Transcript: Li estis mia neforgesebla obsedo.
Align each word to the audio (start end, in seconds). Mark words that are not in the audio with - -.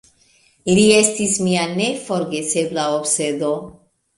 Li 0.77 0.85
estis 1.01 1.35
mia 1.49 1.67
neforgesebla 1.75 2.89
obsedo. 2.99 3.53